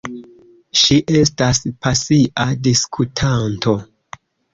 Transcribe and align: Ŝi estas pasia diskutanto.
Ŝi 0.83 0.95
estas 1.19 1.59
pasia 1.87 2.47
diskutanto. 2.69 3.75